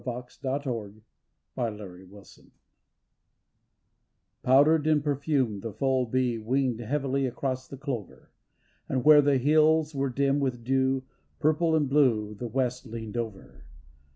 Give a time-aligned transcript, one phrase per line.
[0.03, 1.03] 280
[1.55, 2.51] THE LANAWN SHEE
[4.41, 8.31] Powdered and perfumed the full bee Winged heavily across the clover,
[8.89, 11.03] And where the hills were dim with dew,
[11.39, 13.63] Purple and blue the west leaned over.